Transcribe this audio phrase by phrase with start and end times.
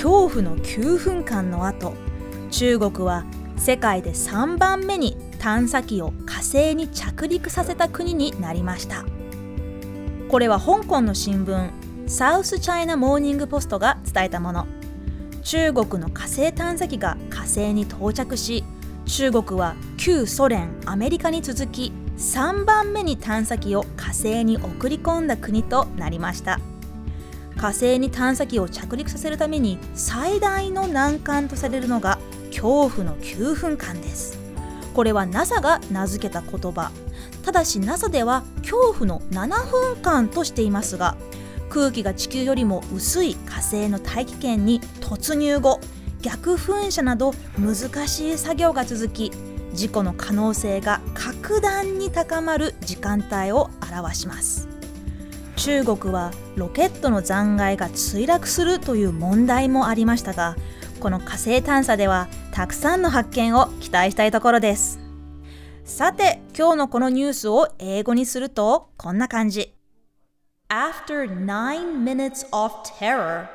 [0.00, 1.92] 恐怖の9分間の後
[2.52, 3.24] 中国は
[3.56, 9.04] 世界で3番目に探査機を火星に着陸させた国になりました。
[10.28, 11.70] これは香港の新聞
[12.06, 14.68] サウスチャイナモーニングポストが伝えたもの。
[15.42, 18.62] 中国の火星探査機が火星に到着し
[19.06, 26.60] 中国は旧ソ連アメリカに続き3番目に探査機を火星に送り込んだ国となりました。
[27.58, 34.38] 火星に探査機を着陸させるために最大の難関とされるのが恐怖の9分間です。
[34.94, 36.90] これは NASA が名付けた言葉。
[37.42, 41.16] ただし NASA では恐怖の7分間としていますが
[41.70, 45.80] 空気が地球よりも薄い火星の大気圏に突入後
[46.22, 49.30] 逆噴射など難しい作業が続き
[49.72, 54.77] 事故の可能性が格段に高まる時間帯を表します。
[55.58, 60.54] 中国はロケットの残骸が墜落するという問題もありましたが
[61.00, 65.00] この火星探査ではたくさんの発見を期待したいところです
[65.84, 69.74] さて今日のこのニュースを英語にするとこんな感じ
[70.68, 73.48] After nine minutes of terror,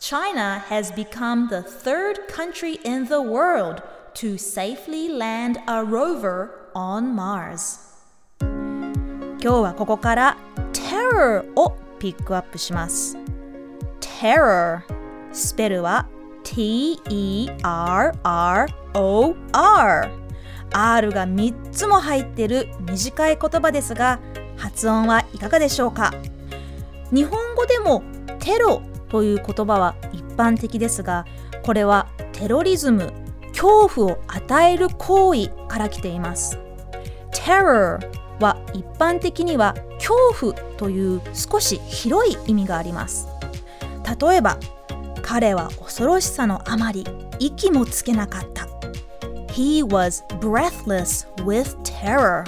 [0.00, 3.80] China has become the third country in the world
[4.14, 7.78] to safely land a rover on Mars.
[9.40, 10.36] 今日はここから
[10.98, 13.16] terror をピックアップします。
[14.00, 14.80] terror
[15.32, 16.08] スペルは
[16.42, 17.52] T-E-R-R-O-R
[20.70, 24.18] R が3つも入っている短い言葉ですが
[24.56, 26.12] 発音はいかがでしょうか？
[27.12, 28.02] 日本語でも
[28.40, 31.24] テロという言葉は一般的ですが
[31.62, 33.12] これはテロリズム
[33.50, 36.58] 恐怖を与える行為から来ています。
[37.32, 38.00] terror
[38.40, 43.28] は一般的には恐怖という少し広い意味があります。
[44.20, 44.58] 例えば
[45.22, 47.04] 彼は恐ろしさのあまり
[47.38, 48.66] 息もつけなかった。
[49.52, 52.44] He was breathless with terror.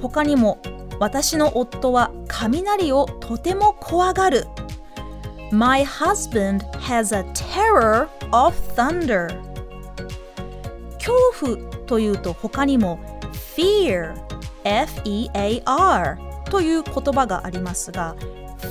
[0.00, 0.58] 他にも
[0.98, 4.46] 私の夫は雷をとても怖がる。
[5.52, 9.28] My husband has a terror of thunder.
[10.98, 11.56] 恐怖
[11.86, 12.98] というと他にも
[13.56, 14.14] fear
[14.64, 16.18] F-E-A-R
[16.50, 18.16] という言葉がありますが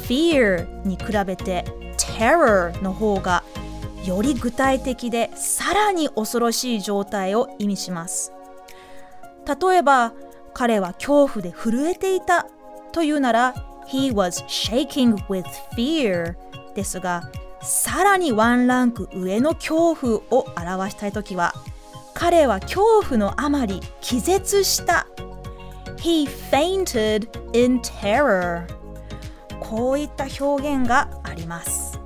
[0.07, 1.65] fear に比べて
[1.97, 3.43] terror の方が
[4.05, 8.33] より具体的でさらに恐ろしい状態を意味します。
[9.45, 10.13] 例えば
[10.53, 12.47] 彼は恐怖で震えていた
[12.91, 13.53] というなら
[13.87, 15.45] He was shaking with
[15.75, 16.35] fear
[16.75, 17.29] ですが
[17.61, 21.53] さらにワンランク上の恐怖を表したいときは
[22.13, 25.07] 彼は恐怖のあまり気絶した
[26.01, 28.65] He fainted in terror
[29.59, 31.99] こういった表現があります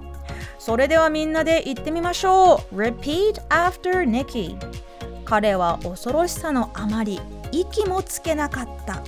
[0.58, 4.58] それではみんなで言ってみましょう Repeat after Nikki
[5.26, 7.20] 彼は恐ろしさのあまり
[7.52, 9.04] 息もつけなかった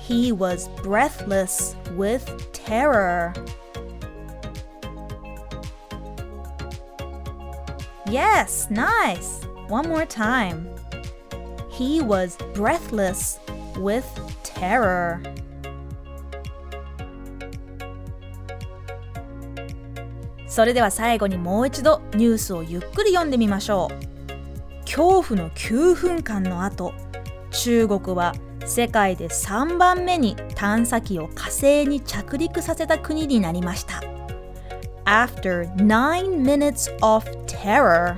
[0.00, 3.32] He was breathless with terror
[8.12, 9.46] Yes, nice!
[9.68, 10.68] One more time.
[11.70, 13.40] He was breathless
[13.74, 14.04] with
[14.42, 15.20] terror.
[20.46, 24.82] それでは最後にもう一度ニュースをゆっくり読んでみましょう。
[24.84, 26.92] 恐怖の9分間の後、
[27.50, 28.34] 中国は
[28.66, 34.02] 世界で3番目に探査機を火星に着陸させた国になりました。
[35.04, 38.16] After nine minutes of terror,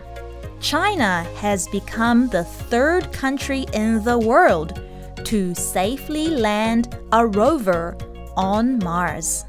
[0.61, 4.84] China has become the third country in the world
[5.23, 7.97] to safely land a rover
[8.37, 9.47] on Mars.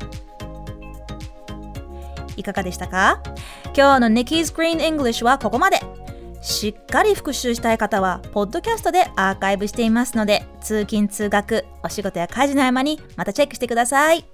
[2.38, 3.22] いかがでしたか？
[3.76, 5.80] 今日の Nikki's Green English はここまで。
[6.42, 14.26] しっかり復習したい方は、ポッドキャストでアーカイブしていますので、通勤・通学、お仕事や家事の合間にまたチェックしてください。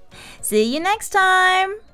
[0.41, 1.90] See you next time!